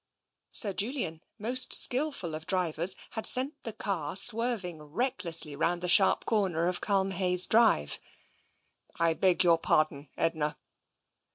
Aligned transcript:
Sir 0.51 0.73
Julian, 0.73 1.21
most 1.37 1.73
skilful 1.73 2.33
of 2.33 2.47
drivers, 2.47 2.95
had 3.11 3.27
sent 3.27 3.61
the 3.61 3.71
car 3.71 4.15
TENSION 4.15 4.31
239 4.31 4.31
swerving 4.79 4.93
recklessly 4.95 5.55
round 5.55 5.81
the 5.83 5.87
sharp 5.87 6.25
comer 6.25 6.67
of 6.67 6.81
Culm 6.81 7.11
hayes 7.13 7.45
drive." 7.45 7.99
I 8.99 9.13
beg 9.13 9.43
your 9.43 9.59
pardon, 9.59 10.09
Edna." 10.17 10.57